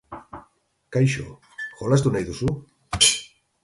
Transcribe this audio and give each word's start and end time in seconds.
Kaixo, 0.97 1.27
jolastu 1.83 2.17
nahi 2.19 2.31
duzu? 2.35 2.53